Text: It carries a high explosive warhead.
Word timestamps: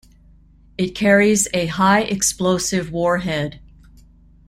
It 0.79 0.95
carries 0.95 1.47
a 1.53 1.67
high 1.67 2.01
explosive 2.01 2.91
warhead. 2.91 3.59